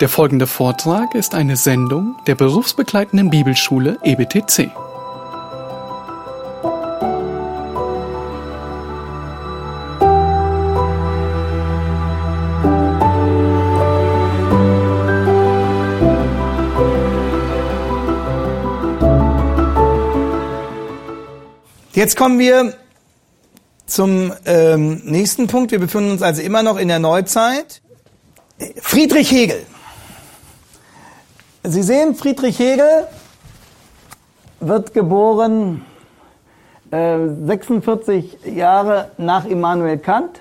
Der 0.00 0.10
folgende 0.10 0.46
Vortrag 0.46 1.14
ist 1.14 1.34
eine 1.34 1.56
Sendung 1.56 2.16
der 2.26 2.34
berufsbegleitenden 2.34 3.30
Bibelschule 3.30 3.98
EBTC. 4.02 4.70
Jetzt 21.94 22.18
kommen 22.18 22.38
wir 22.38 22.74
zum 23.86 24.34
ähm, 24.44 25.00
nächsten 25.04 25.46
Punkt. 25.46 25.70
Wir 25.70 25.78
befinden 25.78 26.10
uns 26.10 26.20
also 26.20 26.42
immer 26.42 26.62
noch 26.62 26.76
in 26.76 26.88
der 26.88 26.98
Neuzeit. 26.98 27.80
Friedrich 28.82 29.30
Hegel. 29.30 29.64
Sie 31.68 31.82
sehen, 31.82 32.14
Friedrich 32.14 32.60
Hegel 32.60 33.08
wird 34.60 34.94
geboren 34.94 35.84
äh, 36.92 37.18
46 37.44 38.38
Jahre 38.54 39.10
nach 39.18 39.44
Immanuel 39.46 39.98
Kant. 39.98 40.40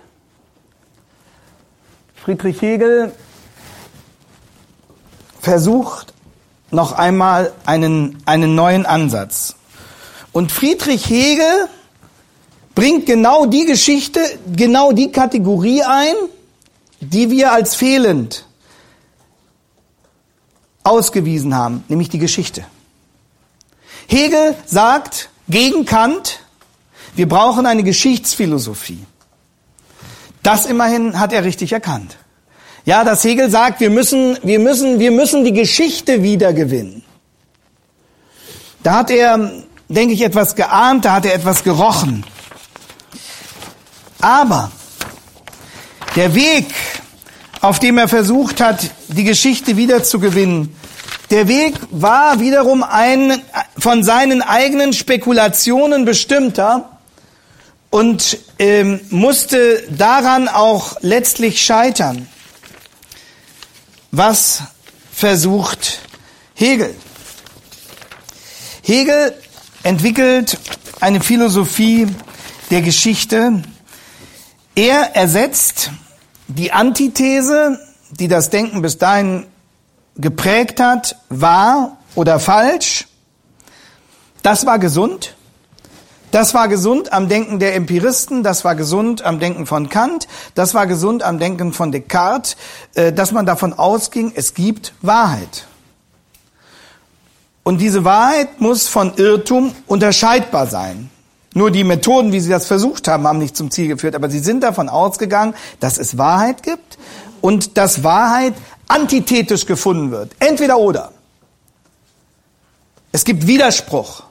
Friedrich 2.13 2.61
Hegel 2.61 3.11
versucht 5.41 6.13
noch 6.69 6.91
einmal 6.91 7.53
einen, 7.66 8.21
einen 8.25 8.53
neuen 8.53 8.85
Ansatz. 8.85 9.55
Und 10.31 10.52
Friedrich 10.52 11.09
Hegel 11.09 11.69
bringt 12.75 13.07
genau 13.07 13.47
die 13.47 13.66
Geschichte, 13.66 14.19
genau 14.55 14.91
die 14.91 15.11
Kategorie 15.11 15.81
ein, 15.81 16.13
die 16.99 17.31
wir 17.31 17.52
als 17.52 17.73
fehlend 17.73 18.45
ausgewiesen 20.85 21.55
haben, 21.55 21.83
nämlich 21.88 22.09
die 22.09 22.19
Geschichte. 22.19 22.64
Hegel 24.08 24.55
sagt 24.66 25.30
gegen 25.50 25.86
Kant, 25.86 26.39
wir 27.16 27.28
brauchen 27.28 27.66
eine 27.66 27.83
Geschichtsphilosophie. 27.83 29.03
Das 30.44 30.66
immerhin 30.66 31.19
hat 31.19 31.33
er 31.33 31.44
richtig 31.44 31.72
erkannt. 31.72 32.17
Ja, 32.86 33.03
dass 33.03 33.23
Hegel 33.23 33.50
sagt, 33.50 33.80
wir 33.80 33.89
müssen, 33.89 34.38
wir 34.44 34.59
müssen, 34.59 35.00
wir 35.00 35.09
müssen 35.11 35.44
die 35.44 35.53
Geschichte 35.53 36.22
wiedergewinnen. 36.22 37.03
Da 38.83 38.97
hat 38.97 39.09
er, 39.09 39.63
denke 39.89 40.13
ich, 40.13 40.22
etwas 40.22 40.56
geahnt, 40.56 41.06
da 41.06 41.13
hat 41.13 41.25
er 41.25 41.33
etwas 41.33 41.63
gerochen. 41.63 42.23
Aber 44.22 44.72
der 46.16 46.36
Weg, 46.36 46.67
auf 47.66 47.80
dem 47.80 47.97
er 47.97 48.08
versucht 48.08 48.61
hat, 48.61 48.91
die 49.08 49.23
Geschichte 49.23 49.75
wiederzugewinnen, 49.75 50.75
der 51.31 51.47
Weg 51.47 51.73
war 51.89 52.39
wiederum 52.39 52.83
ein 52.83 53.41
von 53.77 54.03
seinen 54.03 54.44
eigenen 54.44 54.94
Spekulationen 54.94 56.05
bestimmter 56.05 56.99
und 57.89 58.38
ähm, 58.59 59.02
musste 59.09 59.83
daran 59.89 60.47
auch 60.47 60.97
letztlich 61.02 61.66
scheitern. 61.66 62.27
Was 64.11 64.61
versucht 65.11 66.00
Hegel? 66.53 66.94
Hegel 68.83 69.33
entwickelt 69.81 70.59
eine 71.00 71.19
Philosophie 71.19 72.05
der 72.69 72.81
Geschichte. 72.83 73.63
Er 74.75 75.16
ersetzt 75.16 75.89
die 76.47 76.71
Antithese, 76.71 77.79
die 78.11 78.27
das 78.27 78.49
Denken 78.49 78.81
bis 78.81 78.97
dahin 78.97 79.45
geprägt 80.15 80.79
hat, 80.79 81.17
wahr 81.29 81.97
oder 82.15 82.39
falsch, 82.39 83.07
das 84.43 84.66
war 84.66 84.79
gesund. 84.79 85.35
Das 86.31 86.53
war 86.53 86.67
gesund 86.67 87.13
am 87.13 87.29
Denken 87.29 87.59
der 87.59 87.75
Empiristen, 87.75 88.44
das 88.44 88.66
war 88.66 88.75
gesund 88.75 89.22
am 89.23 89.39
Denken 89.39 89.66
von 89.66 89.88
Kant, 89.88 90.28
das 90.53 90.73
war 90.73 90.85
gesund 90.85 91.23
am 91.23 91.39
Denken 91.39 91.72
von 91.72 91.94
Descartes, 91.94 92.57
äh, 92.94 93.13
dass 93.13 93.31
man 93.31 93.45
davon 93.45 93.72
ausging, 93.73 94.34
es 94.35 94.53
gibt 94.53 94.94
Wahrheit. 95.01 95.66
Und 97.63 97.79
diese 97.79 98.03
Wahrheit 98.03 98.59
muss 98.59 98.88
von 98.88 99.13
Irrtum 99.16 99.73
unterscheidbar 99.88 100.67
sein. 100.67 101.09
Nur 101.55 101.71
die 101.71 101.85
Methoden, 101.85 102.33
wie 102.33 102.41
sie 102.41 102.49
das 102.49 102.67
versucht 102.67 103.07
haben, 103.07 103.25
haben 103.25 103.39
nicht 103.39 103.55
zum 103.55 103.71
Ziel 103.71 103.88
geführt, 103.88 104.13
aber 104.13 104.29
sie 104.29 104.39
sind 104.39 104.61
davon 104.61 104.89
ausgegangen, 104.89 105.55
dass 105.79 105.97
es 105.97 106.17
Wahrheit 106.17 106.63
gibt 106.63 106.97
und 107.39 107.77
dass 107.77 108.03
Wahrheit 108.03 108.53
antithetisch 108.89 109.66
gefunden 109.66 110.11
wird. 110.11 110.33
Entweder 110.39 110.77
oder. 110.77 111.13
Es 113.13 113.23
gibt 113.23 113.47
Widerspruch. 113.47 114.23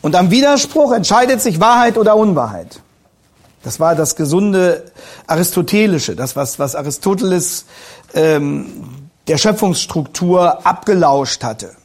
Und 0.00 0.16
am 0.16 0.32
Widerspruch 0.32 0.90
entscheidet 0.90 1.40
sich 1.40 1.60
Wahrheit 1.60 1.96
oder 1.96 2.16
Unwahrheit. 2.16 2.80
Das 3.62 3.78
war 3.78 3.94
das 3.94 4.16
gesunde 4.16 4.90
Aristotelische, 5.28 6.16
das 6.16 6.34
was, 6.34 6.58
was 6.58 6.74
Aristoteles 6.74 7.66
ähm, 8.14 9.08
der 9.28 9.38
Schöpfungsstruktur 9.38 10.66
abgelauscht 10.66 11.44
hatte. 11.44 11.76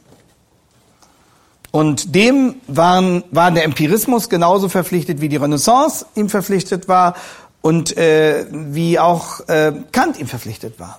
Und 1.70 2.14
dem 2.14 2.56
waren, 2.66 3.24
war 3.30 3.50
der 3.50 3.64
Empirismus 3.64 4.28
genauso 4.28 4.68
verpflichtet, 4.68 5.20
wie 5.20 5.28
die 5.28 5.36
Renaissance 5.36 6.06
ihm 6.14 6.28
verpflichtet 6.30 6.88
war 6.88 7.14
und 7.60 7.96
äh, 7.96 8.46
wie 8.50 8.98
auch 8.98 9.46
äh, 9.48 9.72
Kant 9.92 10.18
ihm 10.18 10.26
verpflichtet 10.26 10.80
war. 10.80 10.98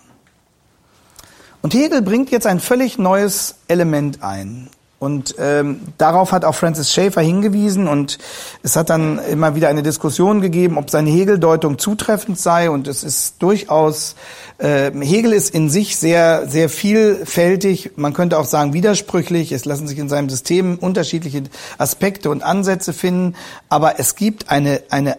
Und 1.61 1.73
Hegel 1.73 2.01
bringt 2.01 2.29
jetzt 2.31 2.47
ein 2.47 2.59
völlig 2.59 2.97
neues 2.97 3.55
Element 3.67 4.23
ein. 4.23 4.69
Und 4.99 5.35
ähm, 5.39 5.79
darauf 5.97 6.33
hat 6.33 6.43
auch 6.43 6.55
Francis 6.55 6.91
Schaeffer 6.91 7.21
hingewiesen 7.21 7.87
und 7.87 8.17
es 8.63 8.75
hat 8.75 8.89
dann 8.89 9.17
immer 9.17 9.55
wieder 9.55 9.69
eine 9.69 9.81
Diskussion 9.81 10.41
gegeben, 10.41 10.77
ob 10.77 10.89
seine 10.89 11.09
Hegeldeutung 11.09 11.79
zutreffend 11.79 12.37
sei. 12.37 12.69
Und 12.69 12.85
es 12.89 13.05
ist 13.05 13.41
durchaus, 13.41 14.15
äh, 14.57 14.91
Hegel 14.91 15.31
ist 15.31 15.55
in 15.55 15.69
sich 15.69 15.95
sehr, 15.95 16.49
sehr 16.49 16.67
vielfältig, 16.67 17.91
man 17.95 18.13
könnte 18.13 18.37
auch 18.37 18.43
sagen 18.43 18.73
widersprüchlich, 18.73 19.53
es 19.53 19.63
lassen 19.63 19.87
sich 19.87 19.99
in 19.99 20.09
seinem 20.09 20.29
System 20.29 20.77
unterschiedliche 20.77 21.43
Aspekte 21.77 22.29
und 22.29 22.43
Ansätze 22.43 22.91
finden, 22.91 23.35
aber 23.69 23.99
es 23.99 24.15
gibt 24.15 24.49
eine, 24.49 24.81
eine 24.89 25.17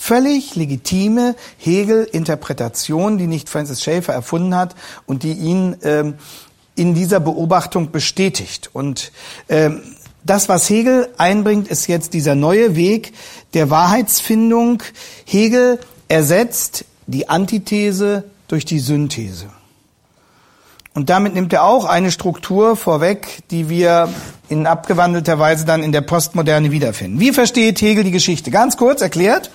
völlig 0.00 0.56
legitime 0.56 1.36
Hegel-Interpretation, 1.58 3.18
die 3.18 3.26
nicht 3.28 3.48
Francis 3.48 3.82
Schaeffer 3.82 4.12
erfunden 4.12 4.56
hat 4.56 4.74
und 5.06 5.22
die 5.22 5.34
ihn 5.34 5.76
ähm, 5.82 6.14
in 6.80 6.94
dieser 6.94 7.20
Beobachtung 7.20 7.90
bestätigt. 7.90 8.70
Und 8.72 9.12
ähm, 9.50 9.82
das, 10.24 10.48
was 10.48 10.68
Hegel 10.70 11.10
einbringt, 11.18 11.68
ist 11.68 11.88
jetzt 11.88 12.14
dieser 12.14 12.34
neue 12.34 12.74
Weg 12.74 13.12
der 13.52 13.68
Wahrheitsfindung. 13.68 14.82
Hegel 15.26 15.78
ersetzt 16.08 16.86
die 17.06 17.28
Antithese 17.28 18.24
durch 18.48 18.64
die 18.64 18.78
Synthese. 18.78 19.50
Und 20.94 21.10
damit 21.10 21.34
nimmt 21.34 21.52
er 21.52 21.64
auch 21.64 21.84
eine 21.84 22.10
Struktur 22.10 22.76
vorweg, 22.76 23.42
die 23.50 23.68
wir 23.68 24.08
in 24.48 24.66
abgewandelter 24.66 25.38
Weise 25.38 25.66
dann 25.66 25.82
in 25.82 25.92
der 25.92 26.00
Postmoderne 26.00 26.70
wiederfinden. 26.70 27.20
Wie 27.20 27.32
versteht 27.32 27.82
Hegel 27.82 28.04
die 28.04 28.10
Geschichte? 28.10 28.50
Ganz 28.50 28.78
kurz 28.78 29.02
erklärt. 29.02 29.50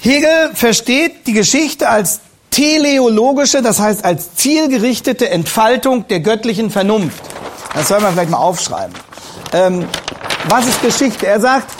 Hegel 0.00 0.50
versteht 0.52 1.26
die 1.26 1.32
Geschichte 1.32 1.88
als 1.88 2.20
teleologische, 2.56 3.60
das 3.60 3.78
heißt 3.78 4.02
als 4.02 4.34
zielgerichtete 4.34 5.28
Entfaltung 5.28 6.08
der 6.08 6.20
göttlichen 6.20 6.70
Vernunft. 6.70 7.22
Das 7.74 7.88
soll 7.88 8.00
man 8.00 8.14
vielleicht 8.14 8.30
mal 8.30 8.38
aufschreiben. 8.38 8.94
Ähm, 9.52 9.84
was 10.48 10.66
ist 10.66 10.80
Geschichte? 10.80 11.26
Er 11.26 11.38
sagt, 11.38 11.70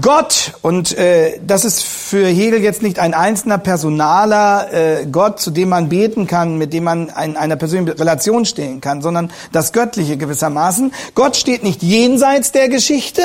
Gott, 0.00 0.54
und 0.62 0.98
äh, 0.98 1.38
das 1.46 1.64
ist 1.64 1.84
für 1.84 2.26
Hegel 2.26 2.60
jetzt 2.60 2.82
nicht 2.82 2.98
ein 2.98 3.14
einzelner 3.14 3.58
personaler 3.58 4.72
äh, 4.72 5.06
Gott, 5.06 5.38
zu 5.38 5.52
dem 5.52 5.68
man 5.68 5.88
beten 5.88 6.26
kann, 6.26 6.58
mit 6.58 6.72
dem 6.72 6.82
man 6.82 7.12
in 7.24 7.36
einer 7.36 7.54
persönlichen 7.54 7.96
Relation 7.96 8.44
stehen 8.44 8.80
kann, 8.80 9.00
sondern 9.00 9.30
das 9.52 9.72
Göttliche 9.72 10.16
gewissermaßen. 10.16 10.92
Gott 11.14 11.36
steht 11.36 11.62
nicht 11.62 11.84
jenseits 11.84 12.50
der 12.50 12.68
Geschichte, 12.68 13.22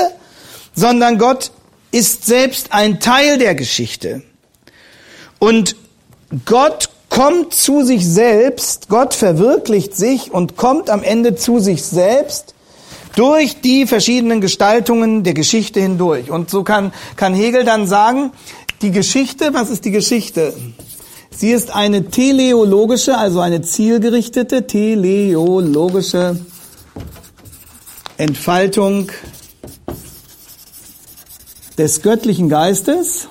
sondern 0.75 1.17
Gott 1.17 1.49
ist 1.89 2.27
selbst 2.27 2.73
ein 2.73 2.99
Teil 2.99 3.39
der 3.39 3.55
Geschichte. 3.55 4.21
Und 5.39 5.75
Gott 6.45 6.89
kommt 7.09 7.53
zu 7.53 7.83
sich 7.83 8.07
selbst, 8.07 8.87
Gott 8.87 9.13
verwirklicht 9.13 9.95
sich 9.95 10.31
und 10.31 10.57
kommt 10.57 10.89
am 10.89 11.01
Ende 11.01 11.35
zu 11.35 11.59
sich 11.59 11.83
selbst 11.83 12.53
durch 13.15 13.61
die 13.61 13.87
verschiedenen 13.87 14.39
Gestaltungen 14.39 15.23
der 15.23 15.33
Geschichte 15.33 15.79
hindurch. 15.79 16.29
Und 16.29 16.51
so 16.51 16.63
kann, 16.63 16.93
kann 17.15 17.33
Hegel 17.33 17.65
dann 17.65 17.87
sagen, 17.87 18.31
die 18.83 18.91
Geschichte, 18.91 19.53
was 19.53 19.69
ist 19.69 19.85
die 19.85 19.91
Geschichte? 19.91 20.53
Sie 21.35 21.51
ist 21.51 21.73
eine 21.73 22.05
teleologische, 22.05 23.17
also 23.17 23.39
eine 23.39 23.61
zielgerichtete, 23.61 24.67
teleologische 24.67 26.39
Entfaltung 28.17 29.11
des 31.77 32.01
göttlichen 32.01 32.49
Geistes 32.49 33.27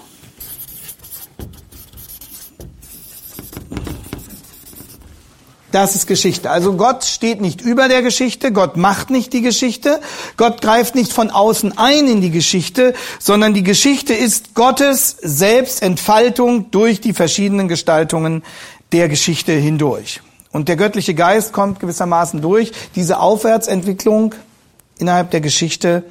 Das 5.80 5.94
ist 5.94 6.08
Geschichte. 6.08 6.50
Also 6.50 6.72
Gott 6.72 7.04
steht 7.04 7.40
nicht 7.40 7.60
über 7.60 7.86
der 7.86 8.02
Geschichte, 8.02 8.50
Gott 8.50 8.76
macht 8.76 9.10
nicht 9.10 9.32
die 9.32 9.42
Geschichte, 9.42 10.00
Gott 10.36 10.60
greift 10.60 10.96
nicht 10.96 11.12
von 11.12 11.30
außen 11.30 11.78
ein 11.78 12.08
in 12.08 12.20
die 12.20 12.32
Geschichte, 12.32 12.94
sondern 13.20 13.54
die 13.54 13.62
Geschichte 13.62 14.12
ist 14.12 14.56
Gottes 14.56 15.16
Selbstentfaltung 15.22 16.72
durch 16.72 17.00
die 17.00 17.12
verschiedenen 17.12 17.68
Gestaltungen 17.68 18.42
der 18.90 19.08
Geschichte 19.08 19.52
hindurch. 19.52 20.20
Und 20.50 20.66
der 20.66 20.74
göttliche 20.74 21.14
Geist 21.14 21.52
kommt 21.52 21.78
gewissermaßen 21.78 22.42
durch 22.42 22.72
diese 22.96 23.20
Aufwärtsentwicklung 23.20 24.34
innerhalb 24.98 25.30
der 25.30 25.40
Geschichte 25.40 26.02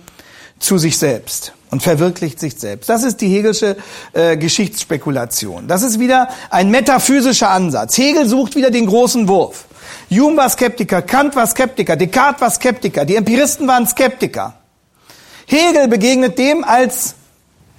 zu 0.59 0.77
sich 0.77 0.97
selbst 0.97 1.51
und 1.69 1.83
verwirklicht 1.83 2.39
sich 2.39 2.59
selbst. 2.59 2.89
Das 2.89 3.03
ist 3.03 3.21
die 3.21 3.27
Hegelsche 3.27 3.77
äh, 4.13 4.37
Geschichtsspekulation. 4.37 5.67
Das 5.67 5.83
ist 5.83 5.99
wieder 5.99 6.29
ein 6.49 6.69
metaphysischer 6.71 7.49
Ansatz. 7.49 7.97
Hegel 7.97 8.27
sucht 8.27 8.55
wieder 8.55 8.71
den 8.71 8.85
großen 8.85 9.27
Wurf. 9.27 9.65
Hume 10.09 10.37
war 10.37 10.49
Skeptiker, 10.49 11.01
Kant 11.01 11.35
war 11.35 11.47
Skeptiker, 11.47 11.95
Descartes 11.95 12.41
war 12.41 12.51
Skeptiker, 12.51 13.05
die 13.05 13.15
Empiristen 13.15 13.67
waren 13.67 13.85
Skeptiker. 13.87 14.53
Hegel 15.45 15.87
begegnet 15.87 16.37
dem 16.37 16.63
als 16.63 17.15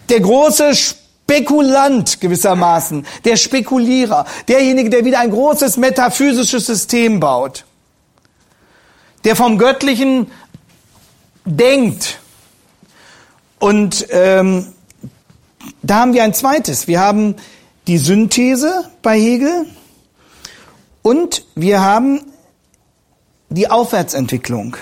der 0.08 0.20
große 0.20 0.74
Spekulant 0.74 2.20
gewissermaßen, 2.20 3.06
der 3.24 3.36
Spekulierer, 3.36 4.26
derjenige, 4.48 4.90
der 4.90 5.04
wieder 5.04 5.20
ein 5.20 5.30
großes 5.30 5.76
metaphysisches 5.76 6.66
System 6.66 7.20
baut, 7.20 7.64
der 9.24 9.36
vom 9.36 9.58
Göttlichen 9.58 10.30
denkt. 11.44 12.20
Und 13.58 14.06
ähm, 14.10 14.66
da 15.82 15.96
haben 16.00 16.12
wir 16.12 16.22
ein 16.22 16.34
zweites. 16.34 16.86
Wir 16.86 17.00
haben 17.00 17.36
die 17.86 17.98
Synthese 17.98 18.84
bei 19.02 19.18
Hegel 19.18 19.66
und 21.02 21.44
wir 21.54 21.80
haben 21.80 22.20
die 23.48 23.70
Aufwärtsentwicklung. 23.70 24.76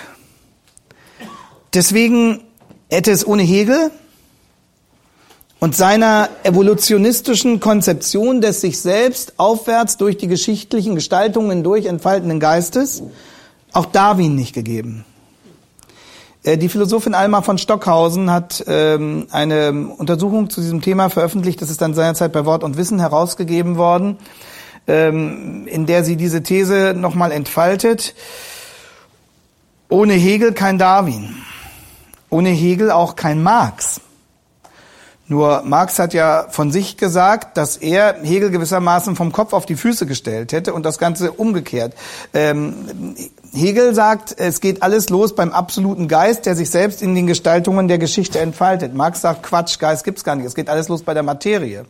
Deswegen 1.73 2.43
hätte 2.91 3.13
es 3.13 3.27
ohne 3.27 3.43
Hegel 3.43 3.91
und 5.61 5.75
seiner 5.75 6.29
evolutionistischen 6.43 7.61
Konzeption 7.61 8.41
des 8.41 8.61
sich 8.61 8.79
selbst 8.81 9.39
aufwärts 9.39 9.97
durch 9.97 10.17
die 10.19 10.29
geschichtlichen 10.29 10.95
Gestaltungen 10.95 11.51
hindurch 11.51 11.87
entfaltenden 11.87 12.41
Geistes 12.41 13.03
auch 13.73 13.87
Darwin 13.87 14.35
nicht 14.35 14.55
gegeben. 14.55 15.05
Äh, 16.47 16.57
die 16.57 16.69
Philosophin 16.69 17.15
Alma 17.15 17.43
von 17.43 17.59
Stockhausen 17.59 18.31
hat 18.31 18.65
ähm, 18.69 19.27
eine 19.31 19.73
Untersuchung 19.99 20.49
zu 20.49 20.61
diesem 20.61 20.81
Thema 20.81 21.11
veröffentlicht. 21.11 21.61
Das 21.61 21.71
ist 21.71 21.83
dann 21.83 21.93
seinerzeit 21.93 22.33
bei 22.33 22.47
Wort 22.47 22.65
und 22.65 22.77
Wissen 22.77 23.01
herausgegeben 23.01 23.77
worden, 23.77 24.17
ähm, 24.87 25.67
in 25.67 25.87
der 25.87 26.05
sie 26.05 26.17
diese 26.17 26.43
These 26.43 26.95
nochmal 26.97 27.33
entfaltet. 27.33 28.15
Ohne 29.89 30.15
Hegel 30.15 30.53
kein 30.53 30.79
Darwin. 30.79 31.37
Ohne 32.31 32.51
Hegel 32.51 32.91
auch 32.91 33.17
kein 33.17 33.43
Marx. 33.43 34.01
Nur 35.29 35.63
Marx 35.65 35.99
hat 35.99 36.15
ja 36.15 36.47
von 36.51 36.71
sich 36.71 36.97
gesagt, 36.97 37.57
dass 37.57 37.77
er 37.77 38.17
Hegel 38.23 38.51
gewissermaßen 38.51 39.17
vom 39.17 39.33
Kopf 39.33 39.53
auf 39.55 39.67
die 39.67 39.75
Füße 39.75 40.07
gestellt 40.07 40.53
hätte 40.53 40.73
und 40.73 40.85
das 40.85 40.99
Ganze 40.99 41.33
umgekehrt. 41.33 41.95
Ähm, 42.33 43.17
Hegel 43.53 43.93
sagt, 43.93 44.37
es 44.39 44.61
geht 44.61 44.85
alles 44.85 45.11
los 45.11 45.35
beim 45.35 45.51
absoluten 45.51 46.07
Geist, 46.07 46.47
der 46.47 46.55
sich 46.55 46.71
selbst 46.71 47.03
in 47.03 47.17
den 47.17 47.27
Gestaltungen 47.27 47.89
der 47.89 47.99
Geschichte 47.99 48.39
entfaltet. 48.39 48.95
Marx 48.95 49.21
sagt, 49.21 49.43
Quatsch, 49.43 49.81
Geist 49.81 50.05
gibt's 50.05 50.23
gar 50.23 50.37
nicht. 50.37 50.47
Es 50.47 50.55
geht 50.55 50.69
alles 50.69 50.87
los 50.89 51.03
bei 51.03 51.13
der 51.13 51.25
Materie. 51.25 51.87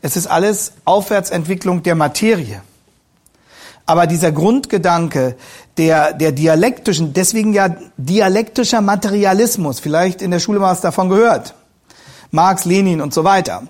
Es 0.00 0.16
ist 0.16 0.28
alles 0.28 0.72
Aufwärtsentwicklung 0.84 1.82
der 1.82 1.96
Materie. 1.96 2.62
Aber 3.86 4.06
dieser 4.06 4.30
Grundgedanke 4.30 5.36
der, 5.78 6.12
der 6.12 6.30
dialektischen, 6.30 7.12
deswegen 7.12 7.52
ja 7.54 7.74
dialektischer 7.96 8.80
Materialismus, 8.82 9.80
vielleicht 9.80 10.22
in 10.22 10.30
der 10.30 10.38
Schule 10.38 10.60
mal 10.60 10.70
was 10.70 10.80
davon 10.80 11.08
gehört 11.08 11.54
Marx, 12.30 12.64
Lenin 12.64 13.00
und 13.00 13.14
so 13.14 13.24
weiter. 13.24 13.62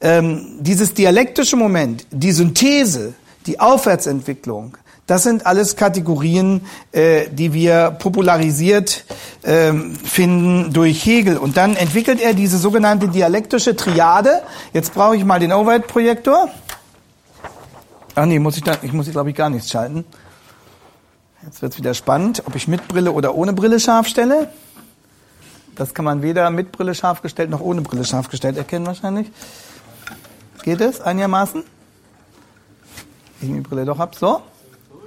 Ähm, 0.00 0.58
dieses 0.60 0.94
dialektische 0.94 1.56
Moment, 1.56 2.06
die 2.10 2.32
Synthese, 2.32 3.14
die 3.46 3.60
Aufwärtsentwicklung, 3.60 4.76
das 5.10 5.24
sind 5.24 5.44
alles 5.44 5.74
Kategorien, 5.74 6.60
äh, 6.92 7.26
die 7.30 7.52
wir 7.52 7.90
popularisiert 7.90 9.04
äh, 9.42 9.72
finden 10.04 10.72
durch 10.72 11.04
Hegel. 11.04 11.36
Und 11.36 11.56
dann 11.56 11.74
entwickelt 11.74 12.20
er 12.20 12.32
diese 12.32 12.58
sogenannte 12.58 13.08
dialektische 13.08 13.74
Triade. 13.74 14.42
Jetzt 14.72 14.94
brauche 14.94 15.16
ich 15.16 15.24
mal 15.24 15.40
den 15.40 15.52
Overhead-Projektor. 15.52 16.48
Ach 18.14 18.24
nee, 18.24 18.38
muss 18.38 18.56
ich, 18.56 18.62
da, 18.62 18.76
ich 18.82 18.92
muss, 18.92 19.10
glaube 19.10 19.30
ich, 19.30 19.36
gar 19.36 19.50
nichts 19.50 19.68
schalten. 19.70 20.04
Jetzt 21.44 21.60
wird 21.60 21.72
es 21.72 21.78
wieder 21.78 21.94
spannend, 21.94 22.44
ob 22.46 22.54
ich 22.54 22.68
mit 22.68 22.86
Brille 22.86 23.10
oder 23.10 23.34
ohne 23.34 23.52
Brille 23.52 23.80
scharf 23.80 24.06
stelle. 24.06 24.48
Das 25.80 25.94
kann 25.94 26.04
man 26.04 26.20
weder 26.20 26.50
mit 26.50 26.72
Brille 26.72 26.94
scharf 26.94 27.22
gestellt 27.22 27.48
noch 27.48 27.62
ohne 27.62 27.80
Brille 27.80 28.04
scharf 28.04 28.28
gestellt 28.28 28.58
erkennen 28.58 28.86
wahrscheinlich. 28.86 29.28
Geht 30.62 30.82
es 30.82 31.00
einigermaßen? 31.00 31.64
Ich 33.40 33.48
die 33.48 33.60
Brille 33.60 33.86
doch 33.86 33.98
ab. 33.98 34.14
So? 34.14 34.42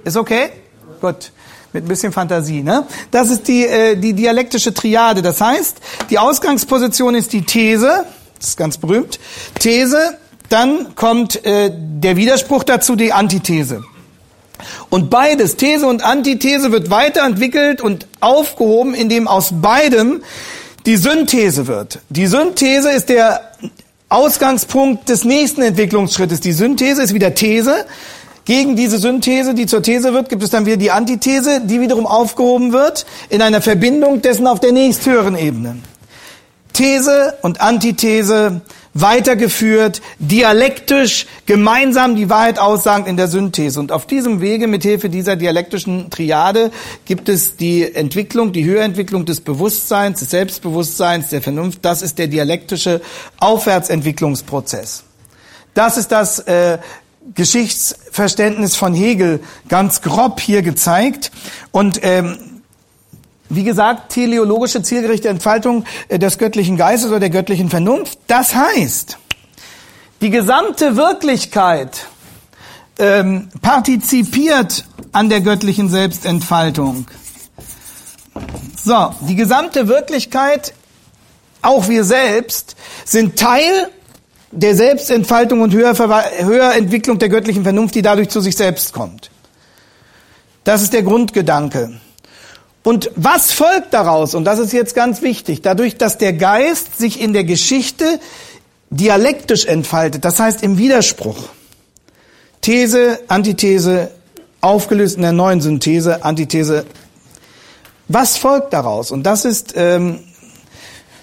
Ist 0.02 0.16
okay? 0.16 0.50
Gut. 1.00 1.30
Mit 1.72 1.84
ein 1.84 1.86
bisschen 1.86 2.10
Fantasie, 2.10 2.64
ne? 2.64 2.88
Das 3.12 3.30
ist 3.30 3.46
die, 3.46 3.64
äh, 3.64 3.94
die 3.94 4.14
dialektische 4.14 4.74
Triade. 4.74 5.22
Das 5.22 5.40
heißt, 5.40 5.76
die 6.10 6.18
Ausgangsposition 6.18 7.14
ist 7.14 7.32
die 7.32 7.42
These. 7.42 8.04
Das 8.40 8.48
ist 8.48 8.56
ganz 8.56 8.76
berühmt. 8.76 9.20
These. 9.60 10.18
Dann 10.48 10.96
kommt 10.96 11.44
äh, 11.46 11.70
der 11.72 12.16
Widerspruch 12.16 12.64
dazu, 12.64 12.96
die 12.96 13.12
Antithese. 13.12 13.84
Und 14.90 15.08
beides, 15.08 15.54
These 15.54 15.86
und 15.86 16.02
Antithese, 16.02 16.72
wird 16.72 16.90
weiterentwickelt 16.90 17.80
und 17.80 18.08
aufgehoben, 18.18 18.94
indem 18.94 19.28
aus 19.28 19.50
beidem 19.52 20.22
die 20.86 20.96
Synthese 20.96 21.66
wird. 21.66 22.00
Die 22.10 22.26
Synthese 22.26 22.90
ist 22.90 23.08
der 23.08 23.52
Ausgangspunkt 24.08 25.08
des 25.08 25.24
nächsten 25.24 25.62
Entwicklungsschrittes. 25.62 26.40
Die 26.40 26.52
Synthese 26.52 27.02
ist 27.02 27.14
wieder 27.14 27.34
These. 27.34 27.86
Gegen 28.44 28.76
diese 28.76 28.98
Synthese, 28.98 29.54
die 29.54 29.64
zur 29.64 29.82
These 29.82 30.12
wird, 30.12 30.28
gibt 30.28 30.42
es 30.42 30.50
dann 30.50 30.66
wieder 30.66 30.76
die 30.76 30.90
Antithese, 30.90 31.62
die 31.62 31.80
wiederum 31.80 32.06
aufgehoben 32.06 32.72
wird 32.72 33.06
in 33.30 33.40
einer 33.40 33.62
Verbindung 33.62 34.20
dessen 34.20 34.46
auf 34.46 34.60
der 34.60 34.72
nächsthöheren 34.72 35.36
Ebene. 35.36 35.78
These 36.74 37.38
und 37.40 37.62
Antithese 37.62 38.60
weitergeführt, 38.94 40.00
dialektisch 40.20 41.26
gemeinsam 41.46 42.16
die 42.16 42.30
Wahrheit 42.30 42.58
aussagend 42.58 43.08
in 43.08 43.16
der 43.16 43.28
Synthese. 43.28 43.80
Und 43.80 43.92
auf 43.92 44.06
diesem 44.06 44.40
Wege, 44.40 44.68
mithilfe 44.68 45.10
dieser 45.10 45.36
dialektischen 45.36 46.10
Triade, 46.10 46.70
gibt 47.04 47.28
es 47.28 47.56
die 47.56 47.94
Entwicklung, 47.94 48.52
die 48.52 48.64
Höherentwicklung 48.64 49.26
des 49.26 49.40
Bewusstseins, 49.40 50.20
des 50.20 50.30
Selbstbewusstseins, 50.30 51.28
der 51.28 51.42
Vernunft. 51.42 51.80
Das 51.84 52.02
ist 52.02 52.18
der 52.18 52.28
dialektische 52.28 53.00
Aufwärtsentwicklungsprozess. 53.40 55.04
Das 55.74 55.96
ist 55.96 56.12
das 56.12 56.38
äh, 56.40 56.78
Geschichtsverständnis 57.34 58.76
von 58.76 58.94
Hegel 58.94 59.40
ganz 59.68 60.02
grob 60.02 60.40
hier 60.40 60.62
gezeigt. 60.62 61.32
Und 61.72 61.98
ähm, 62.02 62.53
wie 63.54 63.64
gesagt, 63.64 64.12
teleologische 64.12 64.82
zielgerechte 64.82 65.28
Entfaltung 65.28 65.84
äh, 66.08 66.18
des 66.18 66.38
göttlichen 66.38 66.76
Geistes 66.76 67.10
oder 67.10 67.20
der 67.20 67.30
göttlichen 67.30 67.70
Vernunft. 67.70 68.18
Das 68.26 68.54
heißt, 68.54 69.18
die 70.20 70.30
gesamte 70.30 70.96
Wirklichkeit 70.96 72.06
ähm, 72.98 73.48
partizipiert 73.60 74.84
an 75.12 75.28
der 75.28 75.40
göttlichen 75.40 75.88
Selbstentfaltung. 75.88 77.06
So, 78.82 79.14
die 79.20 79.36
gesamte 79.36 79.88
Wirklichkeit, 79.88 80.74
auch 81.62 81.88
wir 81.88 82.04
selbst, 82.04 82.76
sind 83.04 83.38
Teil 83.38 83.90
der 84.50 84.76
Selbstentfaltung 84.76 85.60
und 85.62 85.72
Höherentwicklung 85.72 87.18
der 87.18 87.28
göttlichen 87.28 87.64
Vernunft, 87.64 87.94
die 87.94 88.02
dadurch 88.02 88.28
zu 88.28 88.40
sich 88.40 88.56
selbst 88.56 88.92
kommt. 88.92 89.30
Das 90.64 90.82
ist 90.82 90.92
der 90.92 91.02
Grundgedanke. 91.02 92.00
Und 92.84 93.10
was 93.16 93.50
folgt 93.50 93.94
daraus? 93.94 94.34
Und 94.34 94.44
das 94.44 94.58
ist 94.58 94.72
jetzt 94.72 94.94
ganz 94.94 95.22
wichtig. 95.22 95.62
Dadurch, 95.62 95.96
dass 95.96 96.18
der 96.18 96.34
Geist 96.34 96.98
sich 96.98 97.18
in 97.18 97.32
der 97.32 97.44
Geschichte 97.44 98.20
dialektisch 98.90 99.64
entfaltet, 99.64 100.24
das 100.24 100.38
heißt 100.38 100.62
im 100.62 100.76
Widerspruch. 100.76 101.48
These, 102.60 103.20
Antithese, 103.26 104.10
aufgelöst 104.60 105.16
in 105.16 105.22
der 105.22 105.32
neuen 105.32 105.62
Synthese, 105.62 106.24
Antithese. 106.24 106.84
Was 108.08 108.36
folgt 108.36 108.74
daraus? 108.74 109.10
Und 109.10 109.22
das 109.24 109.46
ist 109.46 109.72
ähm, 109.76 110.20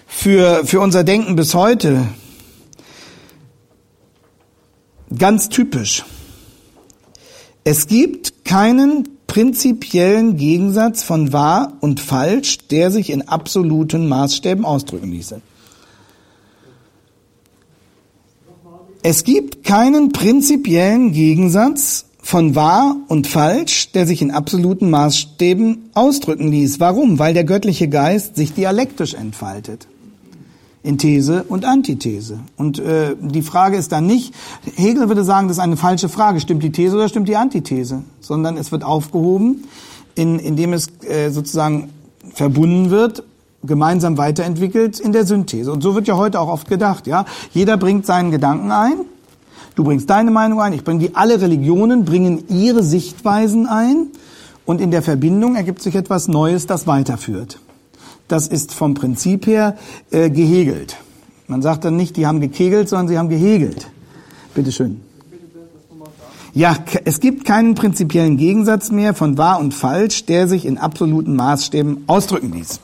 für, 0.07 0.65
für 0.65 0.79
unser 0.79 1.03
Denken 1.03 1.35
bis 1.35 1.53
heute 1.53 2.07
ganz 5.15 5.49
typisch. 5.49 6.03
Es 7.63 7.85
gibt 7.85 8.45
keinen 8.45 9.07
prinzipiellen 9.31 10.35
Gegensatz 10.35 11.03
von 11.03 11.31
wahr 11.31 11.77
und 11.79 12.01
falsch, 12.01 12.57
der 12.69 12.91
sich 12.91 13.09
in 13.09 13.29
absoluten 13.29 14.09
Maßstäben 14.09 14.65
ausdrücken 14.65 15.09
ließe. 15.09 15.39
Es 19.03 19.23
gibt 19.23 19.63
keinen 19.63 20.11
prinzipiellen 20.11 21.13
Gegensatz 21.13 22.07
von 22.21 22.55
wahr 22.55 22.97
und 23.07 23.25
falsch, 23.25 23.93
der 23.93 24.05
sich 24.05 24.21
in 24.21 24.31
absoluten 24.31 24.89
Maßstäben 24.89 25.91
ausdrücken 25.93 26.51
ließ. 26.51 26.81
Warum? 26.81 27.17
Weil 27.17 27.33
der 27.33 27.45
göttliche 27.45 27.87
Geist 27.87 28.35
sich 28.35 28.53
dialektisch 28.53 29.13
entfaltet. 29.13 29.87
In 30.83 30.97
These 30.97 31.43
und 31.43 31.63
Antithese. 31.63 32.39
Und 32.57 32.79
äh, 32.79 33.15
die 33.19 33.43
Frage 33.43 33.77
ist 33.77 33.91
dann 33.91 34.07
nicht, 34.07 34.33
Hegel 34.75 35.07
würde 35.09 35.23
sagen, 35.23 35.47
das 35.47 35.57
ist 35.57 35.63
eine 35.63 35.77
falsche 35.77 36.09
Frage, 36.09 36.39
stimmt 36.39 36.63
die 36.63 36.71
These 36.71 36.95
oder 36.95 37.07
stimmt 37.07 37.27
die 37.27 37.35
Antithese? 37.35 38.01
Sondern 38.19 38.57
es 38.57 38.71
wird 38.71 38.83
aufgehoben, 38.83 39.65
in, 40.15 40.39
indem 40.39 40.73
es 40.73 40.87
äh, 41.07 41.29
sozusagen 41.29 41.89
verbunden 42.33 42.89
wird 42.89 43.23
gemeinsam 43.63 44.17
weiterentwickelt 44.17 44.99
in 44.99 45.11
der 45.11 45.25
Synthese. 45.25 45.71
Und 45.71 45.81
so 45.81 45.95
wird 45.95 46.07
ja 46.07 46.17
heute 46.17 46.39
auch 46.39 46.49
oft 46.49 46.67
gedacht, 46.67 47.07
ja. 47.07 47.25
Jeder 47.53 47.77
bringt 47.77 48.05
seinen 48.05 48.31
Gedanken 48.31 48.71
ein. 48.71 49.01
Du 49.75 49.83
bringst 49.83 50.09
deine 50.09 50.31
Meinung 50.31 50.59
ein, 50.59 50.73
ich 50.73 50.83
bringe 50.83 50.99
die. 50.99 51.15
Alle 51.15 51.39
Religionen 51.39 52.03
bringen 52.03 52.43
ihre 52.49 52.83
Sichtweisen 52.83 53.67
ein. 53.67 54.07
Und 54.65 54.81
in 54.81 54.91
der 54.91 55.01
Verbindung 55.01 55.55
ergibt 55.55 55.81
sich 55.81 55.95
etwas 55.95 56.27
Neues, 56.27 56.67
das 56.67 56.87
weiterführt. 56.87 57.59
Das 58.31 58.47
ist 58.47 58.73
vom 58.73 58.93
Prinzip 58.93 59.45
her 59.45 59.75
äh, 60.09 60.29
gehegelt. 60.29 60.95
Man 61.47 61.61
sagt 61.61 61.83
dann 61.83 61.97
nicht, 61.97 62.15
die 62.15 62.27
haben 62.27 62.39
gekegelt, 62.39 62.87
sondern 62.87 63.09
sie 63.09 63.17
haben 63.17 63.27
gehegelt. 63.27 63.89
Bitte 64.55 64.71
schön. 64.71 65.01
Ja, 66.53 66.77
es 67.03 67.19
gibt 67.19 67.43
keinen 67.43 67.75
prinzipiellen 67.75 68.37
Gegensatz 68.37 68.89
mehr 68.89 69.13
von 69.13 69.37
wahr 69.37 69.59
und 69.59 69.73
falsch, 69.73 70.25
der 70.27 70.47
sich 70.47 70.65
in 70.65 70.77
absoluten 70.77 71.35
Maßstäben 71.35 72.05
ausdrücken 72.07 72.53
ließ. 72.53 72.79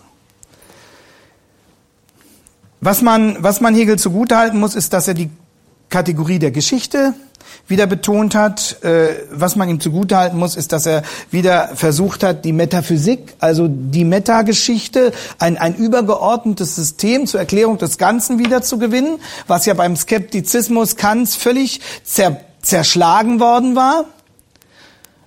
Was 2.82 3.02
man, 3.02 3.38
was 3.40 3.62
man 3.62 3.74
Hegel 3.74 3.98
zugutehalten 3.98 4.60
muss, 4.60 4.76
ist, 4.76 4.92
dass 4.92 5.08
er 5.08 5.14
die 5.14 5.30
Kategorie 5.90 6.40
der 6.40 6.52
Geschichte 6.52 7.14
wieder 7.68 7.88
betont 7.88 8.36
hat. 8.36 8.84
Äh, 8.84 9.26
was 9.32 9.56
man 9.56 9.70
ihm 9.70 9.80
zugutehalten 9.80 10.38
muss, 10.38 10.56
ist, 10.56 10.72
dass 10.72 10.86
er 10.86 11.04
wieder 11.32 11.70
versucht 11.76 12.24
hat, 12.24 12.46
die 12.46 12.54
Metaphysik, 12.54 13.36
also 13.40 13.68
die 13.68 14.06
Metageschichte, 14.06 15.12
ein, 15.40 15.58
ein 15.58 15.76
übergeordnetes 15.76 16.76
System 16.76 17.28
zur 17.28 17.40
Erklärung 17.40 17.78
des 17.78 17.98
Ganzen 17.98 18.40
wieder 18.40 18.62
zu 18.62 18.78
gewinnen, 18.78 19.20
was 19.48 19.66
ja 19.66 19.74
beim 19.74 19.96
Skeptizismus 19.96 20.96
Kants 20.96 21.36
völlig 21.36 21.82
zer, 22.04 22.40
zerschlagen 22.62 23.40
worden 23.40 23.76
war. 23.76 24.06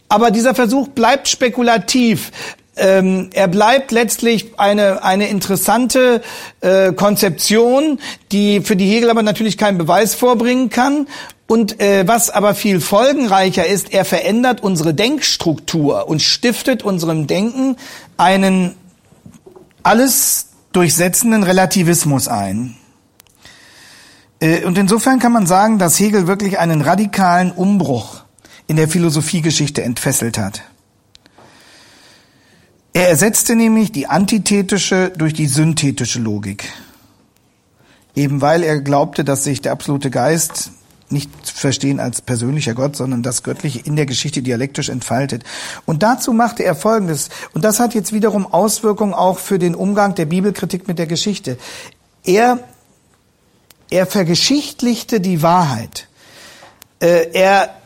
Aber 0.09 0.33
dieser 0.33 0.57
Versuch 0.57 0.89
bleibt 0.89 1.29
spekulativ 1.29 2.33
ähm, 2.81 3.31
er 3.33 3.47
bleibt 3.47 3.93
letztlich 3.93 4.59
eine, 4.59 5.05
eine 5.05 5.29
interessante 5.29 6.23
äh, 6.61 6.93
Konzeption, 6.93 8.01
die 8.33 8.63
für 8.63 8.75
die 8.75 8.87
Hegel 8.87 9.11
aber 9.11 9.23
natürlich 9.23 9.59
keinen 9.59 9.79
Beweis 9.79 10.15
vorbringen 10.15 10.71
kann. 10.71 11.07
Und 11.47 11.81
äh, 11.81 12.07
was 12.07 12.31
aber 12.31 12.55
viel 12.55 12.81
folgenreicher 12.81 13.67
ist, 13.67 13.93
er 13.93 14.05
verändert 14.05 14.63
unsere 14.63 14.95
Denkstruktur 14.95 16.09
und 16.09 16.23
stiftet 16.23 16.83
unserem 16.83 17.27
Denken 17.27 17.77
einen 18.17 18.75
alles 19.83 20.47
durchsetzenden 20.73 21.43
Relativismus 21.43 22.29
ein. 22.29 22.77
Äh, 24.41 24.65
und 24.65 24.79
insofern 24.79 25.19
kann 25.19 25.33
man 25.33 25.47
sagen, 25.47 25.79
dass 25.79 25.99
Hegel 25.99 26.27
wirklich 26.27 26.59
einen 26.59 26.81
radikalen 26.81 27.51
Umbruch 27.51 28.23
in 28.67 28.77
der 28.77 28.89
Philosophiegeschichte 28.89 29.83
entfesselt 29.83 30.39
hat. 30.39 30.63
Er 32.93 33.09
ersetzte 33.09 33.55
nämlich 33.55 33.93
die 33.93 34.07
antithetische 34.09 35.13
durch 35.17 35.33
die 35.33 35.47
synthetische 35.47 36.19
Logik. 36.19 36.73
Eben 38.17 38.41
weil 38.41 38.65
er 38.65 38.81
glaubte, 38.81 39.23
dass 39.23 39.45
sich 39.45 39.61
der 39.61 39.73
absolute 39.73 40.11
Geist 40.11 40.73
nicht 41.09 41.31
verstehen 41.45 42.01
als 42.01 42.23
persönlicher 42.23 42.75
Gott, 42.75 42.97
sondern 42.97 43.23
das 43.23 43.43
Göttliche 43.43 43.81
in 43.81 43.97
der 43.97 44.07
Geschichte 44.07 44.43
dialektisch 44.43 44.89
entfaltet. 44.89 45.45
Und 45.87 46.03
dazu 46.03 46.33
machte 46.33 46.65
er 46.65 46.75
Folgendes, 46.75 47.31
und 47.53 47.65
das 47.65 47.81
hat 47.81 47.95
jetzt 47.95 48.13
wiederum 48.13 48.47
Auswirkungen 48.47 49.15
auch 49.15 49.39
für 49.39 49.59
den 49.59 49.75
Umgang 49.75 50.15
der 50.15 50.27
Bibelkritik 50.27 50.87
mit 50.89 50.99
der 50.99 51.07
Geschichte. 51.07 51.59
Er, 52.25 52.61
er 53.91 54.07
vergeschichtlichte 54.07 55.21
die 55.21 55.43
Wahrheit. 55.43 56.09
Äh, 57.01 57.31
er 57.33 57.80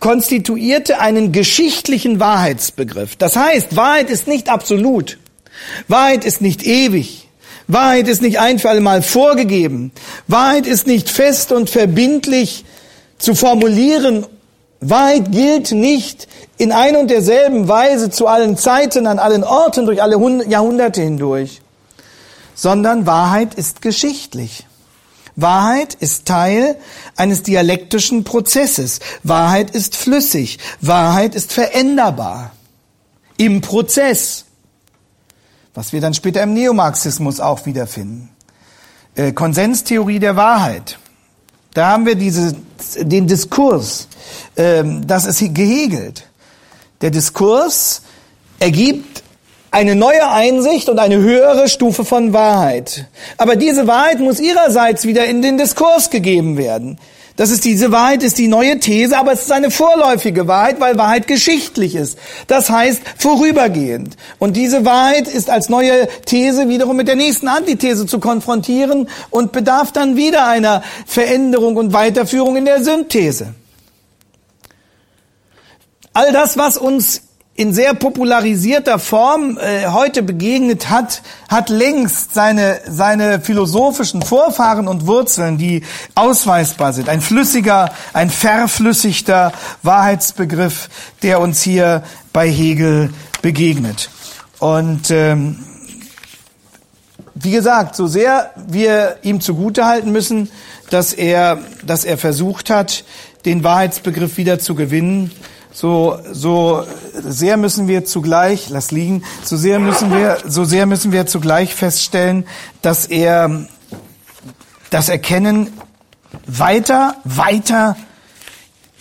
konstituierte 0.00 1.00
einen 1.00 1.32
geschichtlichen 1.32 2.20
Wahrheitsbegriff. 2.20 3.16
Das 3.16 3.36
heißt, 3.36 3.76
Wahrheit 3.76 4.10
ist 4.10 4.26
nicht 4.26 4.48
absolut. 4.48 5.18
Wahrheit 5.88 6.24
ist 6.24 6.40
nicht 6.40 6.64
ewig. 6.64 7.28
Wahrheit 7.68 8.06
ist 8.06 8.22
nicht 8.22 8.38
ein 8.38 8.58
für 8.58 8.70
alle 8.70 8.80
Mal 8.80 9.02
vorgegeben. 9.02 9.90
Wahrheit 10.28 10.66
ist 10.66 10.86
nicht 10.86 11.08
fest 11.08 11.50
und 11.50 11.68
verbindlich 11.68 12.64
zu 13.18 13.34
formulieren. 13.34 14.26
Wahrheit 14.80 15.32
gilt 15.32 15.72
nicht 15.72 16.28
in 16.58 16.70
ein 16.70 16.96
und 16.96 17.10
derselben 17.10 17.66
Weise 17.66 18.10
zu 18.10 18.26
allen 18.26 18.56
Zeiten, 18.56 19.06
an 19.06 19.18
allen 19.18 19.42
Orten, 19.42 19.86
durch 19.86 20.02
alle 20.02 20.16
Jahrhunderte 20.48 21.02
hindurch, 21.02 21.60
sondern 22.54 23.06
Wahrheit 23.06 23.54
ist 23.54 23.82
geschichtlich. 23.82 24.66
Wahrheit 25.36 25.94
ist 25.94 26.24
Teil 26.24 26.76
eines 27.14 27.42
dialektischen 27.42 28.24
Prozesses. 28.24 29.00
Wahrheit 29.22 29.70
ist 29.70 29.94
flüssig. 29.94 30.58
Wahrheit 30.80 31.34
ist 31.34 31.52
veränderbar. 31.52 32.52
Im 33.36 33.60
Prozess. 33.60 34.46
Was 35.74 35.92
wir 35.92 36.00
dann 36.00 36.14
später 36.14 36.42
im 36.42 36.54
Neomarxismus 36.54 37.38
auch 37.38 37.66
wiederfinden. 37.66 38.30
Äh, 39.14 39.32
Konsenstheorie 39.32 40.18
der 40.18 40.36
Wahrheit. 40.36 40.98
Da 41.74 41.88
haben 41.88 42.06
wir 42.06 42.14
diese, 42.14 42.56
den 42.96 43.26
Diskurs. 43.26 44.08
Ähm, 44.56 45.06
das 45.06 45.26
ist 45.26 45.40
gehegelt. 45.54 46.26
Der 47.02 47.10
Diskurs 47.10 48.00
ergibt 48.58 49.22
eine 49.76 49.94
neue 49.94 50.30
Einsicht 50.30 50.88
und 50.88 50.98
eine 50.98 51.18
höhere 51.18 51.68
Stufe 51.68 52.06
von 52.06 52.32
Wahrheit. 52.32 53.04
Aber 53.36 53.56
diese 53.56 53.86
Wahrheit 53.86 54.20
muss 54.20 54.40
ihrerseits 54.40 55.04
wieder 55.04 55.26
in 55.26 55.42
den 55.42 55.58
Diskurs 55.58 56.08
gegeben 56.08 56.56
werden. 56.56 56.98
Das 57.36 57.50
ist 57.50 57.66
diese 57.66 57.92
Wahrheit, 57.92 58.22
ist 58.22 58.38
die 58.38 58.48
neue 58.48 58.80
These, 58.80 59.18
aber 59.18 59.32
es 59.32 59.42
ist 59.42 59.52
eine 59.52 59.70
vorläufige 59.70 60.48
Wahrheit, 60.48 60.80
weil 60.80 60.96
Wahrheit 60.96 61.26
geschichtlich 61.26 61.94
ist. 61.94 62.18
Das 62.46 62.70
heißt 62.70 63.02
vorübergehend. 63.18 64.16
Und 64.38 64.56
diese 64.56 64.86
Wahrheit 64.86 65.28
ist 65.28 65.50
als 65.50 65.68
neue 65.68 66.08
These 66.24 66.70
wiederum 66.70 66.96
mit 66.96 67.06
der 67.06 67.16
nächsten 67.16 67.46
Antithese 67.46 68.06
zu 68.06 68.18
konfrontieren 68.18 69.10
und 69.28 69.52
bedarf 69.52 69.92
dann 69.92 70.16
wieder 70.16 70.48
einer 70.48 70.82
Veränderung 71.04 71.76
und 71.76 71.92
Weiterführung 71.92 72.56
in 72.56 72.64
der 72.64 72.82
Synthese. 72.82 73.52
All 76.14 76.32
das, 76.32 76.56
was 76.56 76.78
uns 76.78 77.25
in 77.56 77.72
sehr 77.72 77.94
popularisierter 77.94 78.98
Form 78.98 79.58
äh, 79.58 79.86
heute 79.86 80.22
begegnet 80.22 80.90
hat, 80.90 81.22
hat 81.48 81.70
längst 81.70 82.34
seine, 82.34 82.80
seine 82.86 83.40
philosophischen 83.40 84.20
Vorfahren 84.20 84.88
und 84.88 85.06
Wurzeln, 85.06 85.56
die 85.56 85.82
ausweisbar 86.14 86.92
sind. 86.92 87.08
Ein 87.08 87.22
flüssiger, 87.22 87.90
ein 88.12 88.28
verflüssigter 88.28 89.52
Wahrheitsbegriff, 89.82 90.90
der 91.22 91.40
uns 91.40 91.62
hier 91.62 92.02
bei 92.32 92.48
Hegel 92.48 93.10
begegnet. 93.40 94.10
Und 94.58 95.10
ähm, 95.10 95.64
wie 97.34 97.52
gesagt, 97.52 97.96
so 97.96 98.06
sehr 98.06 98.50
wir 98.68 99.16
ihm 99.22 99.40
zugutehalten 99.40 100.12
müssen, 100.12 100.50
dass 100.90 101.14
er, 101.14 101.58
dass 101.84 102.04
er 102.04 102.18
versucht 102.18 102.68
hat, 102.68 103.04
den 103.46 103.64
Wahrheitsbegriff 103.64 104.36
wieder 104.36 104.58
zu 104.58 104.74
gewinnen, 104.74 105.32
so, 105.76 106.18
so 106.32 106.86
sehr 107.12 107.58
müssen 107.58 107.86
wir 107.86 108.06
zugleich, 108.06 108.70
lass 108.70 108.92
liegen, 108.92 109.22
so 109.44 109.58
sehr 109.58 109.78
müssen 109.78 110.10
wir, 110.10 110.38
so 110.46 110.64
sehr 110.64 110.86
müssen 110.86 111.12
wir 111.12 111.26
zugleich 111.26 111.74
feststellen, 111.74 112.46
dass 112.80 113.04
er 113.04 113.66
das 114.88 115.10
Erkennen 115.10 115.70
weiter, 116.46 117.16
weiter 117.24 117.94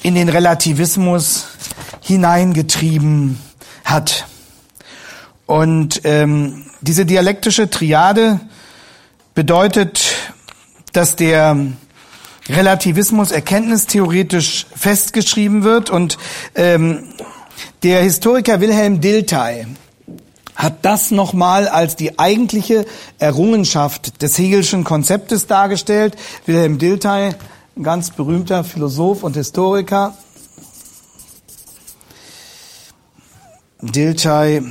in 0.03 0.15
den 0.15 0.27
Relativismus 0.27 1.46
hineingetrieben 2.01 3.39
hat. 3.86 4.25
Und 5.46 6.01
ähm, 6.03 6.65
diese 6.82 7.05
dialektische 7.05 7.70
Triade 7.70 8.41
bedeutet, 9.34 10.13
dass 10.91 11.15
der 11.15 11.55
Relativismus 12.50 13.32
erkenntnistheoretisch 13.32 14.68
festgeschrieben 14.75 15.64
wird 15.64 15.90
und 15.90 16.18
ähm, 16.54 17.04
der 17.84 18.02
Historiker 18.04 18.62
Wilhelm 18.62 19.02
Dilthey 19.02 19.66
hat 20.56 20.86
das 20.86 21.12
nochmal 21.12 21.68
als 21.68 21.96
die 21.96 22.18
eigentliche 22.18 22.86
Errungenschaft 23.20 24.22
des 24.22 24.38
Hegelschen 24.38 24.84
Konzeptes 24.84 25.48
dargestellt. 25.48 26.16
Wilhelm 26.46 26.78
Dilthey, 26.78 27.34
ein 27.75 27.84
ganz 27.84 28.12
berühmter 28.12 28.64
Philosoph 28.64 29.24
und 29.24 29.36
Historiker. 29.36 30.16
Dilthey 33.82 34.62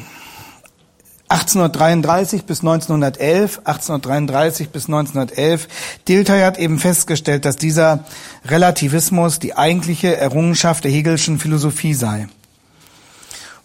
1833 1.28 2.45
bis 2.45 2.61
1911, 2.61 3.59
1833 3.64 4.69
bis 4.69 4.87
1911. 4.87 5.69
Dilthey 6.07 6.40
hat 6.43 6.59
eben 6.59 6.78
festgestellt, 6.78 7.45
dass 7.45 7.57
dieser 7.57 8.04
Relativismus 8.45 9.38
die 9.38 9.57
eigentliche 9.57 10.16
Errungenschaft 10.16 10.85
der 10.85 10.90
Hegelschen 10.90 11.38
Philosophie 11.38 11.95
sei. 11.95 12.28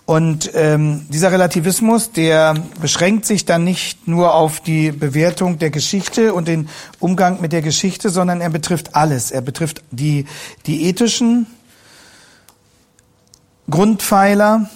Und 0.06 0.50
ähm, 0.56 1.06
dieser 1.10 1.32
Relativismus, 1.32 2.12
der 2.12 2.56
beschränkt 2.82 3.28
sich 3.28 3.46
dann 3.46 3.64
nicht 3.64 4.08
nur 4.08 4.34
auf 4.34 4.60
die 4.60 4.92
Bewertung 4.92 5.60
der 5.60 5.70
Geschichte 5.70 6.34
und 6.34 6.48
den 6.48 6.68
Umgang 7.00 7.42
mit 7.42 7.52
der 7.52 7.62
Geschichte, 7.62 8.10
sondern 8.10 8.42
er 8.42 8.50
betrifft 8.50 8.96
alles. 8.96 9.30
Er 9.30 9.42
betrifft 9.42 9.84
die, 9.92 10.26
die 10.66 10.86
ethischen 10.86 11.46
Grundpfeiler, 13.70 14.68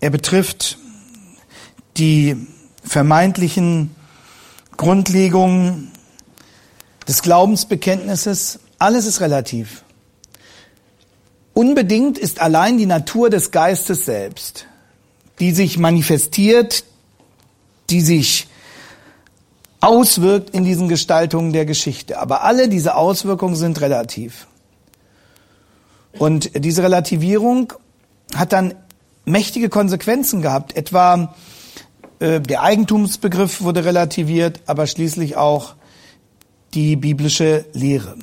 er 0.00 0.10
betrifft 0.10 0.76
die 1.98 2.36
vermeintlichen 2.82 3.94
Grundlegungen 4.76 5.90
des 7.06 7.22
Glaubensbekenntnisses. 7.22 8.60
Alles 8.78 9.06
ist 9.06 9.20
relativ. 9.20 9.82
Unbedingt 11.54 12.18
ist 12.18 12.40
allein 12.40 12.78
die 12.78 12.86
Natur 12.86 13.30
des 13.30 13.50
Geistes 13.50 14.04
selbst, 14.04 14.66
die 15.40 15.50
sich 15.50 15.78
manifestiert, 15.78 16.84
die 17.90 18.00
sich 18.00 18.46
auswirkt 19.80 20.50
in 20.50 20.64
diesen 20.64 20.88
Gestaltungen 20.88 21.52
der 21.52 21.66
Geschichte. 21.66 22.18
Aber 22.18 22.42
alle 22.44 22.68
diese 22.68 22.94
Auswirkungen 22.94 23.56
sind 23.56 23.80
relativ. 23.80 24.46
Und 26.12 26.50
diese 26.64 26.82
Relativierung 26.82 27.72
hat 28.34 28.52
dann 28.52 28.74
mächtige 29.24 29.68
Konsequenzen 29.68 30.42
gehabt. 30.42 30.76
Etwa 30.76 31.34
der 32.20 32.62
Eigentumsbegriff 32.62 33.60
wurde 33.60 33.84
relativiert, 33.84 34.60
aber 34.66 34.88
schließlich 34.88 35.36
auch 35.36 35.74
die 36.74 36.96
biblische 36.96 37.64
Lehre 37.72 38.16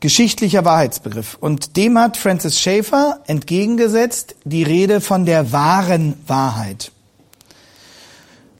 geschichtlicher 0.00 0.64
Wahrheitsbegriff. 0.64 1.36
Und 1.40 1.76
dem 1.76 1.98
hat 1.98 2.16
Francis 2.16 2.60
Schaeffer 2.60 3.20
entgegengesetzt 3.26 4.36
die 4.44 4.62
Rede 4.62 5.00
von 5.00 5.26
der 5.26 5.52
wahren 5.52 6.14
Wahrheit. 6.26 6.92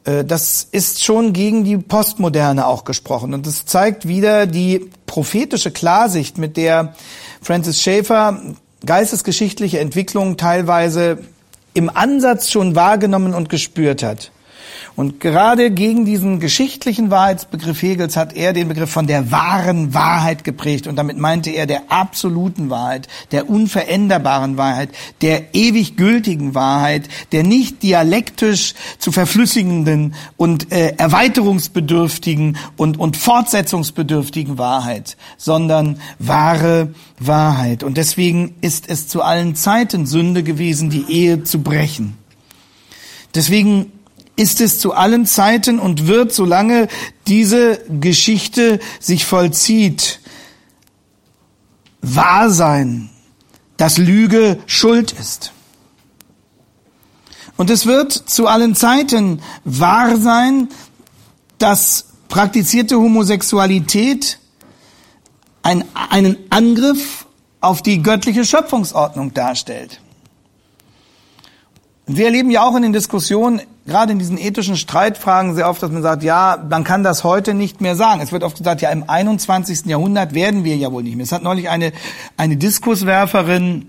Äh, 0.05 0.25
das 0.25 0.67
ist 0.71 1.05
schon 1.05 1.33
gegen 1.33 1.65
die 1.65 1.77
Postmoderne 1.77 2.67
auch 2.67 2.85
gesprochen. 2.85 3.35
Und 3.35 3.47
es 3.47 3.67
zeigt 3.67 4.09
wieder 4.09 4.47
die 4.47 4.91
prophetische 5.07 5.71
Klarsicht, 5.71 6.39
mit 6.39 6.57
der 6.57 6.95
Francis 7.41 7.83
Schaeffer 7.83 8.43
geistesgeschichtliche 8.85 9.81
Entwicklungen 9.81 10.37
teilweise 10.37 11.19
im 11.75 11.91
Ansatz 11.91 12.51
schon 12.51 12.75
wahrgenommen 12.75 13.35
und 13.35 13.49
gespürt 13.49 14.03
hat. 14.03 14.31
Und 14.99 15.21
gerade 15.21 15.71
gegen 15.71 16.05
diesen 16.05 16.41
geschichtlichen 16.41 17.09
Wahrheitsbegriff 17.09 17.83
Hegels 17.83 18.17
hat 18.17 18.35
er 18.35 18.53
den 18.53 18.67
Begriff 18.67 18.91
von 18.91 19.07
der 19.07 19.31
wahren 19.31 19.95
Wahrheit 19.95 20.43
geprägt. 20.43 20.89
Und 20.89 20.97
damit 20.97 21.17
meinte 21.17 21.51
er 21.51 21.67
der 21.67 21.93
absoluten 21.93 22.69
Wahrheit, 22.69 23.07
der 23.31 23.49
unveränderbaren 23.49 24.57
Wahrheit, 24.57 24.89
der 25.21 25.55
ewig 25.55 25.97
gültigen 25.97 26.57
Wahrheit, 26.57 27.09
der 27.31 27.45
nicht 27.45 27.85
dialektisch 27.85 28.75
zu 28.99 29.13
verflüssigenden 29.13 30.17
und 30.37 30.73
äh, 30.73 30.95
erweiterungsbedürftigen 30.97 32.57
und, 32.77 32.99
und 32.99 33.17
fortsetzungsbedürftigen 33.17 34.59
Wahrheit, 34.59 35.17
sondern 35.37 36.01
wahre 36.19 36.93
Wahrheit. 37.21 37.85
Und 37.85 37.99
deswegen 37.99 38.57
ist 38.63 38.89
es 38.89 39.07
zu 39.07 39.23
allen 39.23 39.55
Zeiten 39.55 40.07
Sünde 40.07 40.43
gewesen, 40.43 40.91
die 40.91 41.05
Ehe 41.09 41.45
zu 41.45 41.63
brechen. 41.63 42.19
Deswegen 43.35 43.93
ist 44.39 44.61
es 44.61 44.79
zu 44.79 44.95
allen 44.95 45.27
Zeiten 45.27 45.81
und 45.81 46.07
wird, 46.07 46.33
solange 46.33 46.87
diese 47.27 47.81
Geschichte 48.01 48.79
sich 49.01 49.27
vollzieht, 49.27 50.21
wahr 52.01 52.49
sein, 52.49 53.11
dass 53.77 53.99
Lüge 53.99 54.61
Schuld 54.67 55.13
ist. 55.13 55.53
Und 57.57 57.69
es 57.69 57.87
wird 57.87 58.13
zu 58.13 58.47
allen 58.47 58.77
Zeiten 58.77 59.43
wahr 59.65 60.17
sein, 60.17 60.69
dass 61.59 62.07
praktizierte 62.29 62.97
Homosexualität 62.97 64.39
ein, 65.63 65.85
einen 65.95 66.37
Angriff 66.51 67.27
auf 67.61 67.83
die 67.83 68.05
göttliche 68.05 68.45
Schöpfungsordnung 68.45 69.35
darstellt. 69.35 70.01
Wir 72.09 72.25
erleben 72.25 72.51
ja 72.51 72.63
auch 72.67 72.75
in 72.75 72.83
den 72.83 72.93
Diskussionen 72.95 73.61
gerade 73.87 74.13
in 74.13 74.19
diesen 74.19 74.39
ethischen 74.39 74.77
Streitfragen 74.77 75.55
sehr 75.55 75.69
oft, 75.69 75.83
dass 75.83 75.91
man 75.91 76.03
sagt, 76.03 76.23
ja, 76.23 76.63
man 76.69 76.85
kann 76.85 77.03
das 77.03 77.25
heute 77.25 77.55
nicht 77.55 77.81
mehr 77.81 77.97
sagen. 77.97 78.21
Es 78.21 78.33
wird 78.33 78.45
oft 78.45 78.57
gesagt, 78.57 78.83
ja, 78.83 78.91
im 78.91 79.05
21. 79.09 79.87
Jahrhundert 79.87 80.35
werden 80.35 80.63
wir 80.63 80.77
ja 80.77 80.93
wohl 80.93 81.03
nicht 81.03 81.17
mehr. 81.17 81.25
Es 81.25 81.33
hat 81.33 81.43
neulich 81.43 81.69
eine, 81.69 81.93
eine 82.37 82.57
Diskurswerferin 82.57 83.87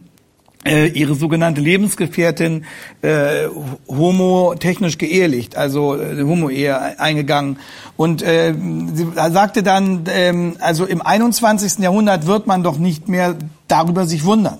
äh, 0.66 0.88
ihre 0.88 1.16
sogenannte 1.16 1.62
Lebensgefährtin 1.62 2.66
äh, 3.02 3.48
homotechnisch 3.88 4.98
geehelicht, 4.98 5.56
also 5.56 5.96
äh, 5.96 6.22
Homo-Ehe 6.22 7.00
eingegangen. 7.00 7.60
Und 7.96 8.22
äh, 8.22 8.54
sie 8.94 9.08
sagte 9.16 9.64
dann, 9.64 10.06
äh, 10.08 10.54
also 10.60 10.86
im 10.86 11.02
21. 11.02 11.80
Jahrhundert 11.80 12.26
wird 12.26 12.48
man 12.48 12.64
doch 12.64 12.78
nicht 12.78 13.08
mehr 13.08 13.36
darüber 13.68 14.06
sich 14.06 14.26
wundern. 14.26 14.58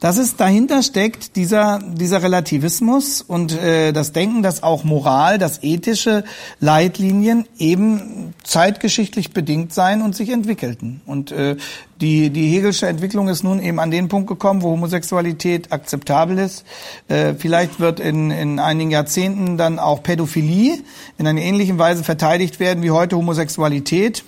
Das 0.00 0.16
ist 0.16 0.38
dahinter 0.38 0.84
steckt 0.84 1.34
dieser 1.34 1.80
dieser 1.80 2.22
Relativismus 2.22 3.20
und 3.20 3.52
äh, 3.52 3.92
das 3.92 4.12
Denken, 4.12 4.44
dass 4.44 4.62
auch 4.62 4.84
Moral, 4.84 5.38
dass 5.38 5.64
ethische 5.64 6.22
Leitlinien 6.60 7.46
eben 7.58 8.32
zeitgeschichtlich 8.44 9.32
bedingt 9.32 9.74
seien 9.74 10.02
und 10.02 10.14
sich 10.14 10.30
entwickelten. 10.30 11.00
Und 11.04 11.32
äh, 11.32 11.56
die 12.00 12.30
die 12.30 12.46
Hegelsche 12.46 12.86
Entwicklung 12.86 13.28
ist 13.28 13.42
nun 13.42 13.60
eben 13.60 13.80
an 13.80 13.90
den 13.90 14.06
Punkt 14.06 14.28
gekommen, 14.28 14.62
wo 14.62 14.70
Homosexualität 14.70 15.72
akzeptabel 15.72 16.38
ist. 16.38 16.64
Äh, 17.08 17.34
vielleicht 17.34 17.80
wird 17.80 17.98
in 17.98 18.30
in 18.30 18.60
einigen 18.60 18.92
Jahrzehnten 18.92 19.56
dann 19.56 19.80
auch 19.80 20.04
Pädophilie 20.04 20.78
in 21.18 21.26
einer 21.26 21.40
ähnlichen 21.40 21.78
Weise 21.78 22.04
verteidigt 22.04 22.60
werden 22.60 22.84
wie 22.84 22.92
heute 22.92 23.16
Homosexualität. 23.16 24.22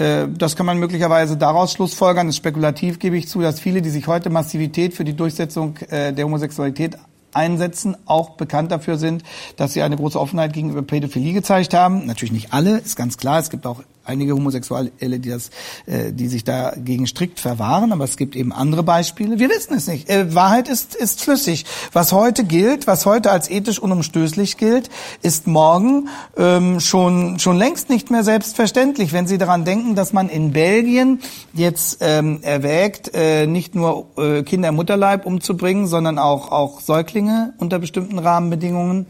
Äh, 0.00 0.28
das 0.28 0.56
kann 0.56 0.66
man 0.66 0.78
möglicherweise 0.78 1.36
daraus 1.36 1.72
schlussfolgern, 1.72 2.28
ist 2.28 2.36
spekulativ, 2.36 2.98
gebe 2.98 3.16
ich 3.16 3.28
zu, 3.28 3.40
dass 3.40 3.60
viele, 3.60 3.82
die 3.82 3.90
sich 3.90 4.06
heute 4.06 4.30
Massivität 4.30 4.94
für 4.94 5.04
die 5.04 5.14
Durchsetzung 5.14 5.76
äh, 5.90 6.12
der 6.12 6.24
Homosexualität 6.24 6.96
einsetzen, 7.32 7.96
auch 8.06 8.30
bekannt 8.30 8.72
dafür 8.72 8.96
sind, 8.96 9.22
dass 9.56 9.72
sie 9.72 9.82
eine 9.82 9.96
große 9.96 10.18
Offenheit 10.18 10.52
gegenüber 10.52 10.82
Pädophilie 10.82 11.32
gezeigt 11.32 11.74
haben. 11.74 12.06
Natürlich 12.06 12.32
nicht 12.32 12.52
alle, 12.52 12.78
ist 12.78 12.96
ganz 12.96 13.18
klar. 13.18 13.38
Es 13.38 13.50
gibt 13.50 13.66
auch 13.66 13.82
einige 14.10 14.34
Homosexuelle, 14.34 14.90
die 15.00 15.30
das, 15.30 15.50
äh, 15.86 16.12
die 16.12 16.28
sich 16.28 16.44
dagegen 16.44 17.06
strikt 17.06 17.40
verwahren, 17.40 17.92
aber 17.92 18.04
es 18.04 18.16
gibt 18.16 18.36
eben 18.36 18.52
andere 18.52 18.82
Beispiele. 18.82 19.38
Wir 19.38 19.48
wissen 19.48 19.74
es 19.74 19.86
nicht. 19.86 20.10
Äh, 20.10 20.34
Wahrheit 20.34 20.68
ist 20.68 20.94
ist 20.94 21.22
flüssig. 21.22 21.64
Was 21.92 22.12
heute 22.12 22.44
gilt, 22.44 22.86
was 22.86 23.06
heute 23.06 23.30
als 23.30 23.50
ethisch 23.50 23.78
unumstößlich 23.78 24.56
gilt, 24.56 24.90
ist 25.22 25.46
morgen 25.46 26.08
ähm, 26.36 26.80
schon 26.80 27.38
schon 27.38 27.56
längst 27.56 27.88
nicht 27.88 28.10
mehr 28.10 28.24
selbstverständlich. 28.24 29.12
Wenn 29.12 29.26
Sie 29.26 29.38
daran 29.38 29.64
denken, 29.64 29.94
dass 29.94 30.12
man 30.12 30.28
in 30.28 30.52
Belgien 30.52 31.20
jetzt 31.52 31.98
ähm, 32.00 32.40
erwägt, 32.42 33.12
äh, 33.14 33.46
nicht 33.46 33.74
nur 33.74 34.06
äh, 34.18 34.42
Kinder 34.42 34.70
im 34.70 34.74
Mutterleib 34.74 35.24
umzubringen, 35.26 35.86
sondern 35.86 36.18
auch 36.18 36.50
auch 36.50 36.80
Säuglinge 36.80 37.54
unter 37.58 37.78
bestimmten 37.78 38.18
Rahmenbedingungen. 38.18 39.06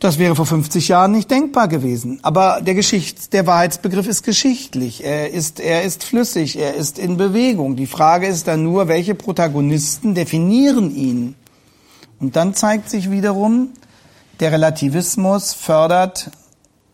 Das 0.00 0.18
wäre 0.18 0.36
vor 0.36 0.46
50 0.46 0.88
Jahren 0.88 1.10
nicht 1.10 1.30
denkbar 1.30 1.66
gewesen. 1.66 2.20
Aber 2.22 2.60
der 2.60 2.74
Geschichts-, 2.74 3.30
der 3.30 3.46
Wahrheitsbegriff 3.46 4.06
ist 4.06 4.22
geschichtlich. 4.22 5.02
Er 5.04 5.30
ist, 5.30 5.58
er 5.58 5.82
ist 5.82 6.04
flüssig. 6.04 6.56
Er 6.56 6.74
ist 6.74 6.98
in 6.98 7.16
Bewegung. 7.16 7.74
Die 7.74 7.86
Frage 7.86 8.28
ist 8.28 8.46
dann 8.46 8.62
nur, 8.62 8.86
welche 8.86 9.16
Protagonisten 9.16 10.14
definieren 10.14 10.94
ihn? 10.94 11.34
Und 12.20 12.36
dann 12.36 12.54
zeigt 12.54 12.90
sich 12.90 13.10
wiederum, 13.10 13.70
der 14.38 14.52
Relativismus 14.52 15.52
fördert 15.52 16.30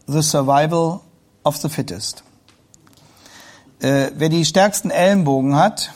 the 0.06 0.22
survival 0.22 1.00
of 1.42 1.58
the 1.58 1.68
fittest. 1.68 2.24
Äh, 3.80 4.12
wer 4.16 4.30
die 4.30 4.46
stärksten 4.46 4.90
Ellenbogen 4.90 5.56
hat, 5.56 5.92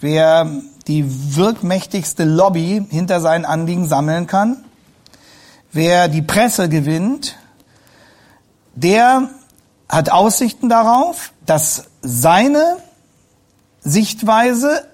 wer 0.00 0.48
die 0.86 1.04
wirkmächtigste 1.36 2.22
Lobby 2.22 2.86
hinter 2.88 3.20
seinen 3.20 3.44
Anliegen 3.44 3.88
sammeln 3.88 4.28
kann, 4.28 4.64
wer 5.76 6.08
die 6.08 6.22
Presse 6.22 6.68
gewinnt, 6.68 7.36
der 8.74 9.30
hat 9.88 10.10
Aussichten 10.10 10.68
darauf, 10.68 11.32
dass 11.46 11.84
seine 12.02 12.78
Sichtweise 13.80 14.84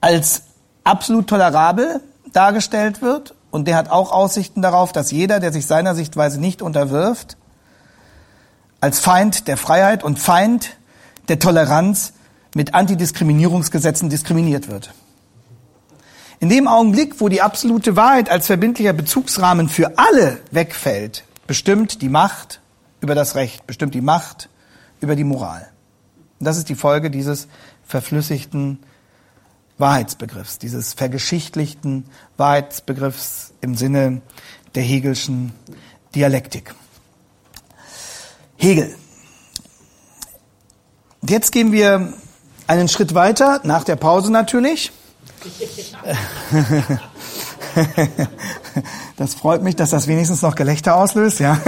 als 0.00 0.42
absolut 0.84 1.26
tolerabel 1.26 2.00
dargestellt 2.32 3.02
wird 3.02 3.34
und 3.50 3.66
der 3.66 3.76
hat 3.76 3.90
auch 3.90 4.12
Aussichten 4.12 4.62
darauf, 4.62 4.92
dass 4.92 5.10
jeder, 5.10 5.40
der 5.40 5.52
sich 5.52 5.66
seiner 5.66 5.94
Sichtweise 5.94 6.40
nicht 6.40 6.62
unterwirft, 6.62 7.36
als 8.80 9.00
Feind 9.00 9.48
der 9.48 9.56
Freiheit 9.56 10.04
und 10.04 10.18
Feind 10.18 10.76
der 11.28 11.38
Toleranz 11.38 12.12
mit 12.54 12.74
Antidiskriminierungsgesetzen 12.74 14.10
diskriminiert 14.10 14.68
wird. 14.68 14.92
In 16.40 16.48
dem 16.48 16.68
Augenblick, 16.68 17.20
wo 17.20 17.28
die 17.28 17.42
absolute 17.42 17.96
Wahrheit 17.96 18.28
als 18.28 18.46
verbindlicher 18.46 18.92
Bezugsrahmen 18.92 19.68
für 19.68 19.98
alle 19.98 20.40
wegfällt, 20.50 21.24
bestimmt 21.46 22.02
die 22.02 22.08
Macht 22.08 22.60
über 23.00 23.14
das 23.14 23.34
Recht, 23.34 23.66
bestimmt 23.66 23.94
die 23.94 24.00
Macht 24.00 24.48
über 25.00 25.16
die 25.16 25.24
Moral. 25.24 25.68
Und 26.40 26.46
das 26.46 26.56
ist 26.56 26.68
die 26.68 26.74
Folge 26.74 27.10
dieses 27.10 27.48
verflüssigten 27.86 28.78
Wahrheitsbegriffs, 29.78 30.58
dieses 30.58 30.94
vergeschichtlichten 30.94 32.06
Wahrheitsbegriffs 32.36 33.52
im 33.60 33.74
Sinne 33.74 34.22
der 34.74 34.82
Hegelschen 34.82 35.52
Dialektik. 36.14 36.74
Hegel. 38.56 38.94
Jetzt 41.26 41.52
gehen 41.52 41.72
wir 41.72 42.12
einen 42.66 42.88
Schritt 42.88 43.14
weiter, 43.14 43.60
nach 43.64 43.84
der 43.84 43.96
Pause 43.96 44.30
natürlich. 44.30 44.92
Das 49.16 49.34
freut 49.34 49.62
mich, 49.62 49.76
dass 49.76 49.90
das 49.90 50.08
wenigstens 50.08 50.42
noch 50.42 50.56
Gelächter 50.56 50.96
auslöst, 50.96 51.38
ja. 51.38 51.56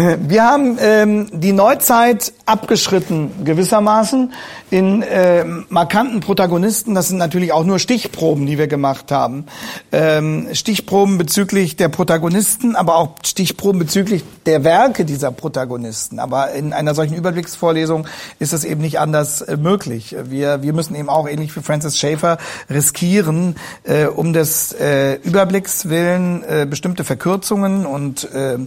Äh, 0.00 0.16
wir 0.20 0.44
haben 0.44 0.78
ähm, 0.80 1.26
die 1.32 1.52
Neuzeit 1.52 2.32
abgeschritten 2.46 3.44
gewissermaßen 3.44 4.32
in 4.70 5.02
äh, 5.02 5.44
markanten 5.68 6.20
Protagonisten. 6.20 6.94
Das 6.94 7.08
sind 7.08 7.18
natürlich 7.18 7.52
auch 7.52 7.64
nur 7.64 7.78
Stichproben, 7.78 8.46
die 8.46 8.56
wir 8.56 8.66
gemacht 8.66 9.12
haben. 9.12 9.44
Ähm, 9.92 10.48
Stichproben 10.52 11.18
bezüglich 11.18 11.76
der 11.76 11.88
Protagonisten, 11.88 12.76
aber 12.76 12.96
auch 12.96 13.10
Stichproben 13.24 13.78
bezüglich 13.78 14.24
der 14.46 14.64
Werke 14.64 15.04
dieser 15.04 15.32
Protagonisten. 15.32 16.18
Aber 16.18 16.52
in 16.52 16.72
einer 16.72 16.94
solchen 16.94 17.14
Überblicksvorlesung 17.14 18.06
ist 18.38 18.54
es 18.54 18.64
eben 18.64 18.80
nicht 18.80 18.98
anders 19.00 19.42
äh, 19.42 19.58
möglich. 19.58 20.16
Wir, 20.24 20.62
wir 20.62 20.72
müssen 20.72 20.94
eben 20.94 21.10
auch 21.10 21.28
ähnlich 21.28 21.54
wie 21.56 21.60
Francis 21.60 21.98
Schaeffer 21.98 22.38
riskieren, 22.70 23.56
äh, 23.84 24.06
um 24.06 24.32
des 24.32 24.72
äh, 24.72 25.16
Überblicks 25.16 25.90
willen 25.90 26.42
äh, 26.44 26.66
bestimmte 26.68 27.04
Verkürzungen 27.04 27.84
und 27.84 28.32
äh, 28.32 28.58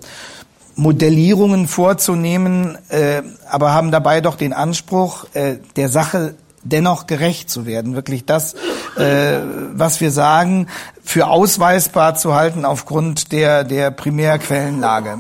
Modellierungen 0.76 1.68
vorzunehmen, 1.68 2.78
äh, 2.90 3.22
aber 3.50 3.74
haben 3.74 3.92
dabei 3.92 4.22
doch 4.22 4.36
den 4.36 4.54
Anspruch, 4.54 5.26
äh, 5.34 5.58
der 5.76 5.90
Sache 5.90 6.36
dennoch 6.64 7.08
gerecht 7.08 7.50
zu 7.50 7.66
werden, 7.66 7.96
wirklich 7.96 8.26
das, 8.26 8.56
äh, 8.98 9.40
was 9.74 10.02
wir 10.02 10.12
sagen, 10.12 10.68
für 11.04 11.28
ausweisbar 11.28 12.16
zu 12.16 12.34
halten 12.34 12.66
aufgrund 12.66 13.32
der, 13.32 13.64
der 13.64 13.92
Primärquellenlage. 13.92 15.20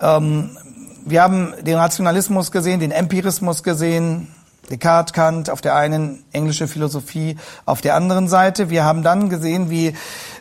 Ähm, 0.00 0.50
wir 1.04 1.22
haben 1.22 1.54
den 1.62 1.76
Rationalismus 1.76 2.52
gesehen, 2.52 2.80
den 2.80 2.90
Empirismus 2.90 3.62
gesehen, 3.62 4.28
Descartes, 4.70 5.14
Kant 5.14 5.48
auf 5.48 5.62
der 5.62 5.74
einen, 5.74 6.24
englische 6.32 6.68
Philosophie 6.68 7.36
auf 7.64 7.80
der 7.80 7.94
anderen 7.94 8.28
Seite. 8.28 8.68
Wir 8.68 8.84
haben 8.84 9.02
dann 9.02 9.30
gesehen, 9.30 9.70
wie 9.70 9.94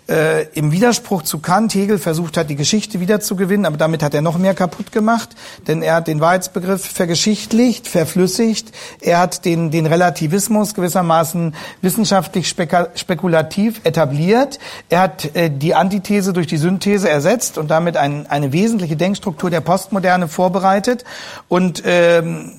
äh, 0.10 0.44
im 0.54 0.72
Widerspruch 0.72 1.24
zu 1.24 1.40
Kant 1.40 1.74
Hegel 1.76 2.00
versucht 2.00 2.38
hat, 2.38 2.50
die 2.50 2.56
Geschichte 2.56 3.00
wiederzugewinnen, 3.00 3.66
aber 3.66 3.78
damit 3.78 4.04
hat 4.04 4.14
er 4.14 4.22
noch 4.22 4.38
mehr 4.38 4.54
kaputt 4.54 4.92
gemacht, 4.92 5.30
denn 5.68 5.82
er 5.82 5.96
hat 5.96 6.08
den 6.08 6.20
Wahrheitsbegriff 6.20 6.86
vergeschichtlicht, 6.86 7.88
verflüssigt, 7.88 8.72
er 9.02 9.20
hat 9.20 9.46
den, 9.46 9.72
den 9.72 9.86
Relativismus 9.86 10.74
gewissermaßen 10.74 11.56
wissenschaftlich 11.82 12.48
spekulativ 12.48 13.82
etabliert, 13.84 14.60
er 14.90 15.02
hat 15.02 15.36
äh, 15.36 15.50
die 15.50 15.76
Antithese 15.76 16.34
durch 16.34 16.48
die 16.48 16.58
Synthese 16.58 17.10
ersetzt 17.10 17.58
und 17.58 17.70
damit 17.70 17.98
ein, 17.98 18.28
eine 18.28 18.54
wesentliche 18.54 18.96
Denkstruktur 18.96 19.50
der 19.50 19.62
Postmoderne 19.62 20.28
vorbereitet. 20.28 21.04
Und 21.48 21.84
ähm, 21.86 22.54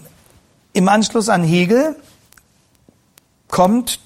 im 0.72 0.88
Anschluss 0.88 1.28
an 1.28 1.42
Hegel 1.42 1.96
kommt 3.48 4.00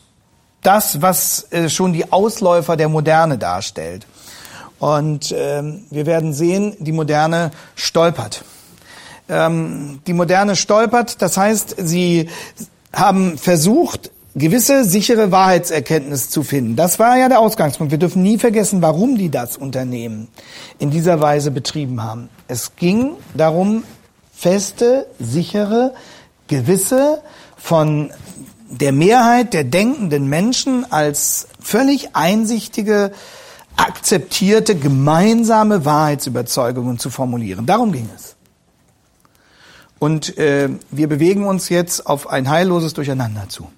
das, 0.63 1.03
was 1.03 1.53
äh, 1.53 1.69
schon 1.69 1.93
die 1.93 2.13
Ausläufer 2.13 2.77
der 2.77 2.89
Moderne 2.89 3.39
darstellt. 3.39 4.07
Und 4.79 5.33
ähm, 5.37 5.85
wir 5.91 6.07
werden 6.07 6.33
sehen, 6.33 6.77
die 6.79 6.93
Moderne 6.93 7.51
stolpert. 7.77 8.45
Ähm, 9.29 10.01
die 10.07 10.13
Moderne 10.13 10.57
stolpert, 10.57 11.23
das 11.23 11.37
heißt, 11.37 11.77
sie 11.79 12.29
haben 12.93 13.39
versucht, 13.39 14.11
gewisse 14.35 14.85
sichere 14.85 15.31
Wahrheitserkenntnis 15.31 16.31
zu 16.31 16.43
finden. 16.43 16.75
Das 16.75 16.99
war 16.99 17.17
ja 17.17 17.29
der 17.29 17.39
Ausgangspunkt. 17.39 17.91
Wir 17.91 17.99
dürfen 17.99 18.23
nie 18.23 18.39
vergessen, 18.39 18.83
warum 18.83 19.17
die 19.17 19.31
das 19.31 19.57
Unternehmen 19.57 20.29
in 20.79 20.91
dieser 20.91 21.21
Weise 21.21 21.51
betrieben 21.51 22.03
haben. 22.03 22.29
Es 22.49 22.75
ging 22.77 23.13
darum, 23.35 23.85
feste, 24.33 25.07
sichere, 25.21 25.95
gewisse, 26.49 27.23
von 27.57 28.11
der 28.73 28.93
Mehrheit 28.93 29.53
der 29.53 29.65
denkenden 29.65 30.29
Menschen 30.29 30.91
als 30.91 31.47
völlig 31.61 32.17
einsichtige, 32.17 33.13
akzeptierte, 33.77 34.75
gemeinsame 34.75 35.85
Wahrheitsüberzeugungen 35.85 36.99
zu 36.99 37.11
formulieren. 37.11 37.67
Darum 37.67 37.93
ging 37.93 38.09
es. 38.15 38.35
Und 39.99 40.37
äh, 40.39 40.71
wir 40.91 41.09
bewegen 41.09 41.45
uns 41.45 41.69
jetzt 41.69 42.07
auf 42.07 42.29
ein 42.29 42.49
heilloses 42.49 42.95
Durcheinander 42.95 43.49
zu, 43.49 43.71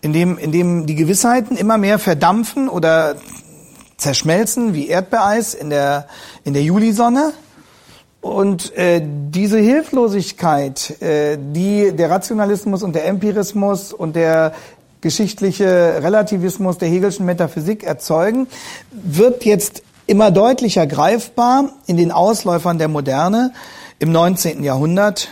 in 0.00 0.12
dem, 0.12 0.38
in 0.38 0.52
dem 0.52 0.86
die 0.86 0.94
Gewissheiten 0.94 1.56
immer 1.56 1.76
mehr 1.76 1.98
verdampfen 1.98 2.68
oder 2.68 3.16
zerschmelzen 3.98 4.74
wie 4.74 4.88
Erdbeereis 4.88 5.54
in 5.54 5.70
der, 5.70 6.06
in 6.44 6.54
der 6.54 6.62
Julisonne 6.62 7.32
und 8.22 8.74
äh, 8.76 9.02
diese 9.04 9.58
Hilflosigkeit, 9.58 11.02
äh, 11.02 11.36
die 11.36 11.90
der 11.90 12.08
Rationalismus 12.08 12.84
und 12.84 12.94
der 12.94 13.06
Empirismus 13.06 13.92
und 13.92 14.14
der 14.14 14.54
geschichtliche 15.00 15.98
Relativismus 16.00 16.78
der 16.78 16.88
Hegelschen 16.88 17.26
Metaphysik 17.26 17.82
erzeugen, 17.82 18.46
wird 18.92 19.44
jetzt 19.44 19.82
immer 20.06 20.30
deutlicher 20.30 20.86
greifbar 20.86 21.70
in 21.86 21.96
den 21.96 22.12
Ausläufern 22.12 22.78
der 22.78 22.88
Moderne 22.88 23.52
im 23.98 24.12
19. 24.12 24.62
Jahrhundert. 24.62 25.28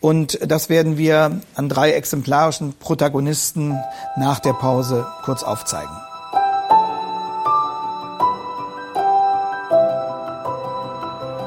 Und 0.00 0.38
das 0.46 0.68
werden 0.68 0.98
wir 0.98 1.40
an 1.54 1.68
drei 1.70 1.92
exemplarischen 1.92 2.74
Protagonisten 2.74 3.78
nach 4.18 4.40
der 4.40 4.52
Pause 4.52 5.06
kurz 5.24 5.42
aufzeigen. 5.42 6.05